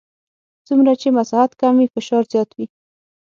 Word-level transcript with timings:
څومره 0.67 0.91
چې 1.01 1.07
مساحت 1.17 1.51
کم 1.61 1.73
وي 1.79 1.87
فشار 1.93 2.23
زیات 2.31 2.49
وي. 2.57 2.65